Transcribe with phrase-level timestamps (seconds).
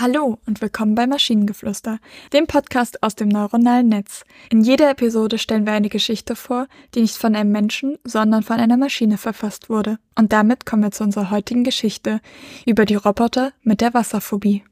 [0.00, 1.98] Hallo und willkommen bei Maschinengeflüster,
[2.32, 4.22] dem Podcast aus dem neuronalen Netz.
[4.48, 8.60] In jeder Episode stellen wir eine Geschichte vor, die nicht von einem Menschen, sondern von
[8.60, 9.98] einer Maschine verfasst wurde.
[10.14, 12.20] Und damit kommen wir zu unserer heutigen Geschichte
[12.64, 14.62] über die Roboter mit der Wasserphobie.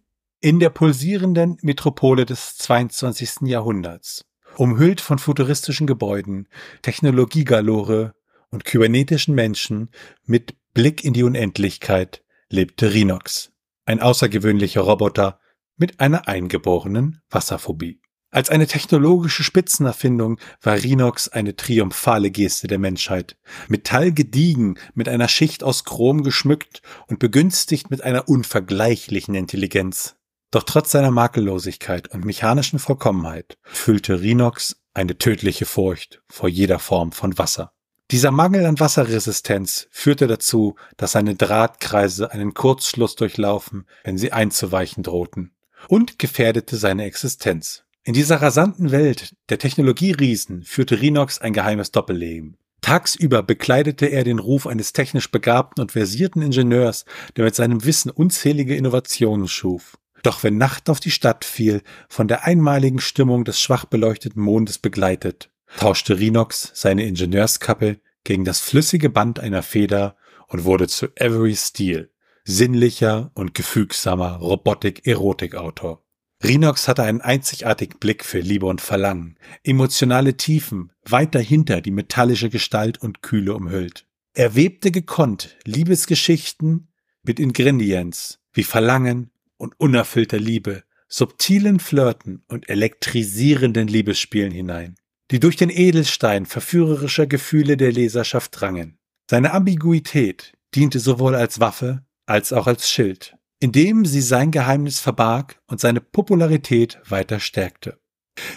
[0.41, 3.48] In der pulsierenden Metropole des 22.
[3.48, 6.46] Jahrhunderts, umhüllt von futuristischen Gebäuden,
[6.82, 8.15] Technologiegalore
[8.51, 9.90] und kybernetischen Menschen
[10.24, 13.51] mit Blick in die Unendlichkeit, lebte Rhinox
[13.86, 15.40] ein außergewöhnlicher Roboter
[15.76, 18.00] mit einer eingeborenen Wasserphobie.
[18.30, 23.38] Als eine technologische Spitzenerfindung war Rhinox eine triumphale Geste der Menschheit.
[23.68, 30.16] Metall gediegen, mit einer Schicht aus Chrom geschmückt und begünstigt mit einer unvergleichlichen Intelligenz.
[30.50, 37.12] Doch trotz seiner Makellosigkeit und mechanischen Vollkommenheit füllte Rhinox eine tödliche Furcht vor jeder Form
[37.12, 37.76] von Wasser.
[38.12, 45.02] Dieser Mangel an Wasserresistenz führte dazu, dass seine Drahtkreise einen Kurzschluss durchlaufen, wenn sie einzuweichen
[45.02, 45.51] drohten,
[45.88, 47.82] und gefährdete seine Existenz.
[48.04, 52.57] In dieser rasanten Welt der Technologieriesen führte Rhinox ein geheimes Doppelleben.
[52.80, 58.12] Tagsüber bekleidete er den Ruf eines technisch begabten und versierten Ingenieurs, der mit seinem Wissen
[58.12, 59.99] unzählige Innovationen schuf.
[60.23, 64.78] Doch wenn Nacht auf die Stadt fiel, von der einmaligen Stimmung des schwach beleuchteten Mondes
[64.78, 70.16] begleitet, tauschte Rhinox seine Ingenieurskappe gegen das flüssige Band einer Feder
[70.48, 72.10] und wurde zu Avery Steele,
[72.44, 76.03] sinnlicher und gefügsamer Robotik-Erotik-Autor.
[76.44, 82.50] Rhinox hatte einen einzigartigen Blick für Liebe und Verlangen, emotionale Tiefen weit dahinter die metallische
[82.50, 84.06] Gestalt und Kühle umhüllt.
[84.34, 86.88] Er webte gekonnt Liebesgeschichten
[87.22, 94.97] mit Ingredienz wie Verlangen und unerfüllter Liebe, subtilen Flirten und elektrisierenden Liebesspielen hinein
[95.31, 98.99] die durch den Edelstein verführerischer Gefühle der Leserschaft drangen.
[99.31, 105.61] Seine Ambiguität diente sowohl als Waffe als auch als Schild, indem sie sein Geheimnis verbarg
[105.67, 107.99] und seine Popularität weiter stärkte.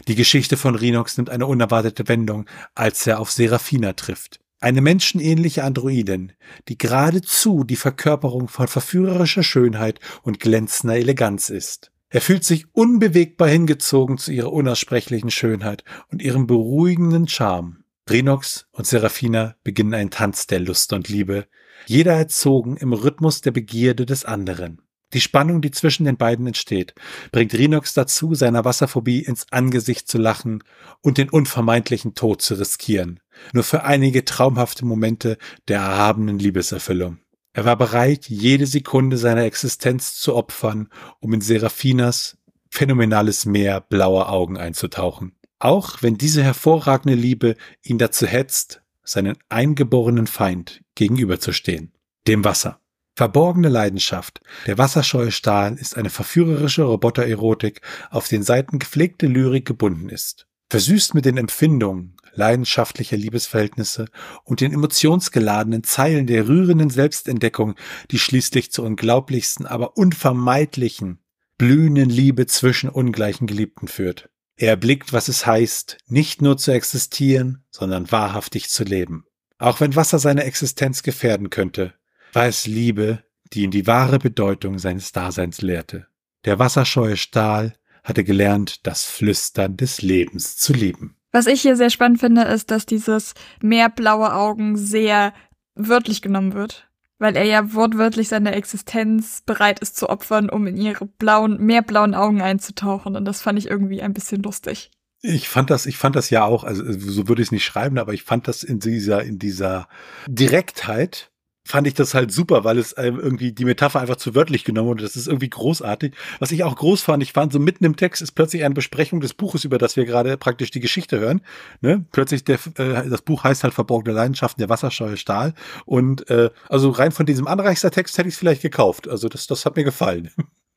[0.08, 2.46] Die Geschichte von Rhinox nimmt eine unerwartete Wendung,
[2.76, 4.40] als er auf Serafina trifft.
[4.60, 6.34] Eine menschenähnliche Androidin,
[6.68, 11.92] die geradezu die Verkörperung von verführerischer Schönheit und glänzender Eleganz ist.
[12.12, 17.84] Er fühlt sich unbewegbar hingezogen zu ihrer unaussprechlichen Schönheit und ihrem beruhigenden Charme.
[18.10, 21.46] Rhinox und Serafina beginnen einen Tanz der Lust und Liebe,
[21.86, 24.82] jeder erzogen im Rhythmus der Begierde des anderen.
[25.14, 26.94] Die Spannung, die zwischen den beiden entsteht,
[27.32, 30.64] bringt Rhinox dazu, seiner Wasserphobie ins Angesicht zu lachen
[31.02, 33.20] und den unvermeidlichen Tod zu riskieren,
[33.54, 35.38] nur für einige traumhafte Momente
[35.68, 37.20] der erhabenen Liebeserfüllung.
[37.60, 40.88] Er war bereit, jede Sekunde seiner Existenz zu opfern,
[41.20, 42.38] um in Seraphinas
[42.70, 45.36] phänomenales Meer blauer Augen einzutauchen.
[45.60, 51.92] Auch wenn diese hervorragende Liebe ihn dazu hetzt, seinen eingeborenen Feind gegenüberzustehen,
[52.28, 52.80] dem Wasser.
[53.18, 54.40] Verborgene Leidenschaft.
[54.66, 60.48] Der wasserscheue Stahl ist eine verführerische Robotererotik, auf den Seiten gepflegte Lyrik gebunden ist.
[60.70, 64.06] Versüßt mit den Empfindungen, leidenschaftlicher Liebesverhältnisse
[64.44, 67.76] und den emotionsgeladenen Zeilen der rührenden Selbstentdeckung,
[68.10, 71.20] die schließlich zur unglaublichsten, aber unvermeidlichen,
[71.58, 74.30] blühenden Liebe zwischen ungleichen Geliebten führt.
[74.56, 79.26] Er erblickt, was es heißt, nicht nur zu existieren, sondern wahrhaftig zu leben.
[79.58, 81.94] Auch wenn Wasser seine Existenz gefährden könnte,
[82.34, 83.24] war es Liebe,
[83.54, 86.08] die ihn die wahre Bedeutung seines Daseins lehrte.
[86.46, 87.74] Der wasserscheue Stahl
[88.04, 91.19] hatte gelernt, das Flüstern des Lebens zu lieben.
[91.32, 95.34] Was ich hier sehr spannend finde, ist, dass dieses mehr blaue Augen sehr
[95.76, 96.88] wörtlich genommen wird.
[97.20, 101.82] Weil er ja wortwörtlich seine Existenz bereit ist zu opfern, um in ihre blauen, mehr
[101.82, 103.16] blauen Augen einzutauchen.
[103.16, 104.90] Und das fand ich irgendwie ein bisschen lustig.
[105.22, 107.98] Ich fand das, ich fand das ja auch, also so würde ich es nicht schreiben,
[107.98, 109.90] aber ich fand das in dieser, in dieser
[110.28, 111.29] Direktheit
[111.70, 114.88] fand ich das halt super, weil es ähm, irgendwie die Metapher einfach zu wörtlich genommen
[114.88, 115.04] wurde.
[115.04, 116.16] Das ist irgendwie großartig.
[116.40, 119.22] Was ich auch groß fand, ich fand so mitten im Text ist plötzlich eine Besprechung
[119.22, 121.42] des Buches, über das wir gerade praktisch die Geschichte hören.
[121.82, 122.06] Ne?
[122.12, 125.54] Plötzlich der, äh, das Buch heißt halt Verborgene Leidenschaften, der wasserscheue Stahl.
[125.86, 129.08] Und äh, also rein von diesem Anreichster-Text hätte ich es vielleicht gekauft.
[129.08, 130.32] Also das, das hat mir gefallen.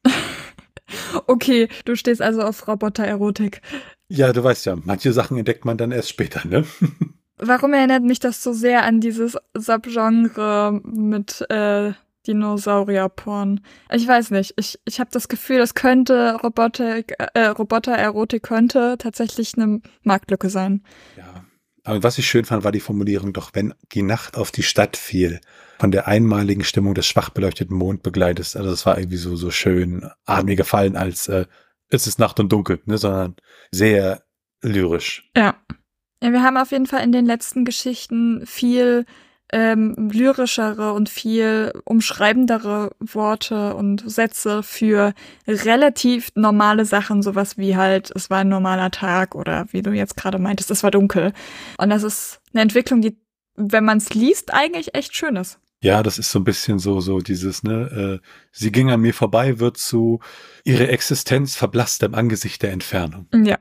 [1.27, 3.63] okay, du stehst also auf Roboter-Erotik.
[4.09, 6.67] Ja, du weißt ja, manche Sachen entdeckt man dann erst später, ne?
[7.45, 11.93] Warum erinnert mich das so sehr an dieses Subgenre mit äh,
[12.27, 13.61] Dinosaurier-Porn?
[13.91, 14.55] Ich weiß nicht.
[14.57, 20.85] Ich, ich habe das Gefühl, es könnte Robotik, äh, Roboter-Erotik könnte tatsächlich eine Marktlücke sein.
[21.17, 21.45] Ja.
[21.85, 24.97] Aber was ich schön fand, war die Formulierung, doch wenn die Nacht auf die Stadt
[24.97, 25.41] fiel,
[25.81, 28.55] von der einmaligen Stimmung des schwach beleuchteten Mond begleitet.
[28.55, 31.47] Also das war irgendwie so, so schön, hat mir gefallen als äh,
[31.89, 33.35] es ist Nacht und dunkel, ne, sondern
[33.73, 34.23] sehr
[34.63, 35.29] lyrisch.
[35.37, 35.57] Ja.
[36.23, 39.07] Ja, wir haben auf jeden Fall in den letzten Geschichten viel
[39.53, 45.15] ähm, lyrischere und viel umschreibendere Worte und Sätze für
[45.49, 50.17] relativ normale Sachen, sowas wie halt, es war ein normaler Tag oder wie du jetzt
[50.17, 51.33] gerade meintest, es war dunkel.
[51.77, 53.19] Und das ist eine Entwicklung, die,
[53.57, 55.59] wenn man es liest, eigentlich echt schön ist.
[55.83, 59.13] Ja, das ist so ein bisschen so, so dieses, ne, äh, sie ging an mir
[59.13, 60.21] vorbei, wird zu,
[60.63, 63.27] ihre Existenz verblasst im Angesicht der Entfernung.
[63.35, 63.59] Ja,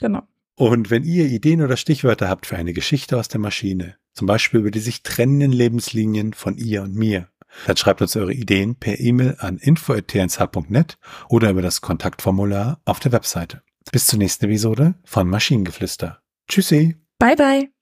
[0.00, 0.26] genau.
[0.54, 4.60] Und wenn ihr Ideen oder Stichwörter habt für eine Geschichte aus der Maschine, zum Beispiel
[4.60, 7.28] über die sich trennenden Lebenslinien von ihr und mir,
[7.66, 13.12] dann schreibt uns eure Ideen per E-Mail an info.tnsh.net oder über das Kontaktformular auf der
[13.12, 13.62] Webseite.
[13.90, 16.22] Bis zur nächsten Episode von Maschinengeflüster.
[16.48, 16.96] Tschüssi.
[17.18, 17.81] Bye bye.